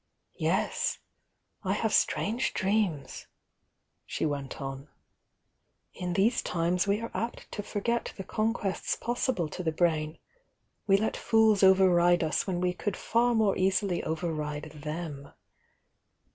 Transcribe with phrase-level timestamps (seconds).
[0.39, 0.97] Yes!—
[1.61, 3.27] I have strange dreams!"
[4.03, 4.87] she went on
[5.93, 10.17] In these times we are apt to forget the conquests possible to the brain,
[10.87, 15.33] we let fools over ride us when we could far more easily over ride them.